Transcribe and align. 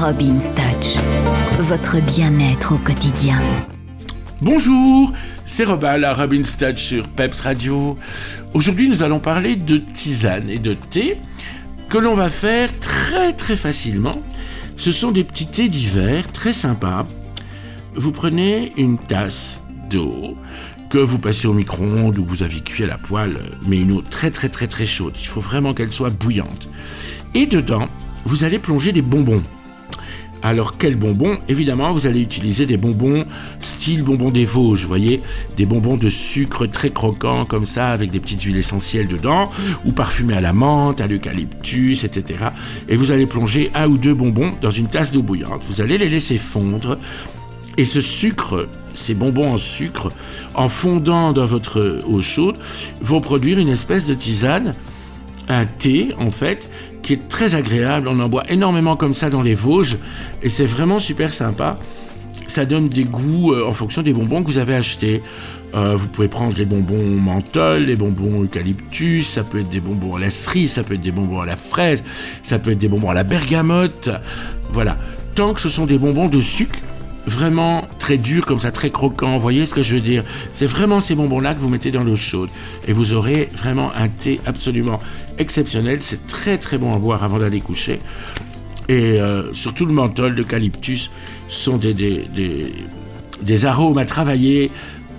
Robin 0.00 0.38
Touch, 0.38 0.96
votre 1.58 2.00
bien-être 2.00 2.72
au 2.74 2.78
quotidien. 2.78 3.38
Bonjour, 4.40 5.12
c'est 5.44 5.64
Robin, 5.64 5.98
la 5.98 6.14
Robin 6.14 6.40
Touch 6.40 6.78
sur 6.78 7.06
Peps 7.06 7.38
Radio. 7.40 7.98
Aujourd'hui, 8.54 8.88
nous 8.88 9.02
allons 9.02 9.18
parler 9.18 9.56
de 9.56 9.76
tisane 9.76 10.48
et 10.48 10.58
de 10.58 10.72
thé 10.72 11.18
que 11.90 11.98
l'on 11.98 12.14
va 12.14 12.30
faire 12.30 12.70
très 12.80 13.34
très 13.34 13.58
facilement. 13.58 14.16
Ce 14.78 14.90
sont 14.90 15.10
des 15.10 15.22
petits 15.22 15.48
thés 15.48 15.68
d'hiver 15.68 16.32
très 16.32 16.54
sympas. 16.54 17.06
Vous 17.94 18.10
prenez 18.10 18.72
une 18.78 18.96
tasse 18.96 19.62
d'eau 19.90 20.34
que 20.88 20.96
vous 20.96 21.18
passez 21.18 21.46
au 21.46 21.52
micro-ondes 21.52 22.18
ou 22.18 22.24
vous 22.24 22.42
avez 22.42 22.60
cuit 22.60 22.84
à 22.84 22.86
la 22.86 22.96
poêle, 22.96 23.36
mais 23.66 23.78
une 23.78 23.92
eau 23.92 24.00
très 24.00 24.30
très 24.30 24.48
très 24.48 24.66
très 24.66 24.86
chaude. 24.86 25.18
Il 25.20 25.26
faut 25.26 25.42
vraiment 25.42 25.74
qu'elle 25.74 25.92
soit 25.92 26.08
bouillante. 26.08 26.70
Et 27.34 27.44
dedans, 27.44 27.86
vous 28.24 28.44
allez 28.44 28.58
plonger 28.58 28.92
des 28.92 29.02
bonbons. 29.02 29.42
Alors 30.42 30.78
quels 30.78 30.96
bonbons 30.96 31.38
Évidemment, 31.48 31.92
vous 31.92 32.06
allez 32.06 32.20
utiliser 32.20 32.64
des 32.64 32.76
bonbons 32.76 33.24
style 33.60 34.02
bonbons 34.02 34.30
des 34.30 34.44
Vosges, 34.44 34.82
vous 34.82 34.88
voyez, 34.88 35.20
des 35.56 35.66
bonbons 35.66 35.96
de 35.96 36.08
sucre 36.08 36.66
très 36.66 36.90
croquants 36.90 37.44
comme 37.44 37.66
ça, 37.66 37.88
avec 37.90 38.10
des 38.10 38.20
petites 38.20 38.42
huiles 38.42 38.56
essentielles 38.56 39.08
dedans, 39.08 39.50
ou 39.84 39.92
parfumés 39.92 40.34
à 40.34 40.40
la 40.40 40.52
menthe, 40.52 41.00
à 41.00 41.06
l'eucalyptus, 41.06 42.04
etc. 42.04 42.44
Et 42.88 42.96
vous 42.96 43.10
allez 43.10 43.26
plonger 43.26 43.70
un 43.74 43.86
ou 43.86 43.98
deux 43.98 44.14
bonbons 44.14 44.52
dans 44.62 44.70
une 44.70 44.86
tasse 44.86 45.12
d'eau 45.12 45.22
bouillante. 45.22 45.62
Vous 45.68 45.80
allez 45.82 45.98
les 45.98 46.08
laisser 46.08 46.38
fondre. 46.38 46.98
Et 47.76 47.84
ce 47.84 48.00
sucre, 48.00 48.68
ces 48.94 49.14
bonbons 49.14 49.52
en 49.52 49.56
sucre, 49.56 50.10
en 50.54 50.68
fondant 50.68 51.32
dans 51.32 51.46
votre 51.46 52.02
eau 52.06 52.20
chaude, 52.20 52.58
vont 53.00 53.20
produire 53.20 53.58
une 53.58 53.68
espèce 53.68 54.06
de 54.06 54.14
tisane, 54.14 54.74
un 55.48 55.66
thé 55.66 56.14
en 56.18 56.30
fait, 56.30 56.70
qui 57.02 57.14
est 57.14 57.28
très 57.28 57.54
agréable. 57.54 58.08
On 58.08 58.18
en 58.20 58.28
boit 58.28 58.44
énormément 58.50 58.96
comme 58.96 59.14
ça 59.14 59.30
dans 59.30 59.42
les 59.42 59.54
Vosges 59.54 59.96
et 60.42 60.48
c'est 60.48 60.66
vraiment 60.66 60.98
super 60.98 61.32
sympa. 61.32 61.78
Ça 62.46 62.66
donne 62.66 62.88
des 62.88 63.04
goûts 63.04 63.52
euh, 63.52 63.66
en 63.66 63.72
fonction 63.72 64.02
des 64.02 64.12
bonbons 64.12 64.42
que 64.42 64.48
vous 64.48 64.58
avez 64.58 64.74
achetés. 64.74 65.22
Euh, 65.74 65.94
vous 65.96 66.08
pouvez 66.08 66.26
prendre 66.26 66.56
les 66.56 66.64
bonbons 66.64 67.16
menthol, 67.16 67.84
les 67.84 67.94
bonbons 67.94 68.42
eucalyptus, 68.42 69.28
ça 69.28 69.44
peut 69.44 69.60
être 69.60 69.68
des 69.68 69.80
bonbons 69.80 70.16
à 70.16 70.18
la 70.18 70.30
cerise, 70.30 70.72
ça 70.72 70.82
peut 70.82 70.94
être 70.94 71.00
des 71.00 71.12
bonbons 71.12 71.40
à 71.40 71.46
la 71.46 71.56
fraise, 71.56 72.02
ça 72.42 72.58
peut 72.58 72.72
être 72.72 72.78
des 72.78 72.88
bonbons 72.88 73.10
à 73.10 73.14
la 73.14 73.22
bergamote. 73.22 74.10
Voilà. 74.72 74.98
Tant 75.36 75.54
que 75.54 75.60
ce 75.60 75.68
sont 75.68 75.86
des 75.86 75.96
bonbons 75.96 76.28
de 76.28 76.40
sucre, 76.40 76.76
vraiment 77.30 77.86
très 77.98 78.18
durs 78.18 78.44
comme 78.44 78.58
ça, 78.58 78.70
très 78.70 78.90
croquants, 78.90 79.34
vous 79.34 79.40
voyez 79.40 79.64
ce 79.64 79.74
que 79.74 79.82
je 79.82 79.94
veux 79.94 80.00
dire? 80.00 80.24
C'est 80.52 80.66
vraiment 80.66 81.00
ces 81.00 81.14
bonbons-là 81.14 81.54
que 81.54 81.60
vous 81.60 81.68
mettez 81.68 81.90
dans 81.90 82.04
l'eau 82.04 82.16
chaude 82.16 82.50
et 82.86 82.92
vous 82.92 83.12
aurez 83.12 83.48
vraiment 83.56 83.90
un 83.94 84.08
thé 84.08 84.40
absolument 84.46 84.98
exceptionnel. 85.38 86.02
C'est 86.02 86.26
très 86.26 86.58
très 86.58 86.76
bon 86.76 86.94
à 86.94 86.98
boire 86.98 87.24
avant 87.24 87.38
d'aller 87.38 87.60
coucher. 87.60 87.98
Et 88.88 89.20
euh, 89.20 89.54
surtout 89.54 89.86
le 89.86 89.92
menthol, 89.92 90.34
l'eucalyptus 90.34 91.10
sont 91.48 91.76
des, 91.76 91.94
des, 91.94 92.24
des, 92.34 92.74
des, 93.40 93.64
arômes 93.64 93.98
à 93.98 94.04
travailler 94.04 94.70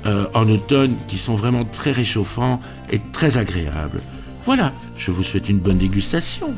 euh, 0.06 0.26
en 0.34 0.50
automne 0.50 0.98
qui 1.08 1.17
sont 1.17 1.36
vraiment 1.36 1.64
très 1.64 1.92
réchauffants 1.92 2.59
et 2.92 3.00
très 3.14 3.38
agréables. 3.38 4.02
Voilà, 4.45 4.73
je 4.98 5.12
vous 5.12 5.23
souhaite 5.23 5.48
une 5.48 5.59
bonne 5.59 5.78
dégustation. 5.78 6.54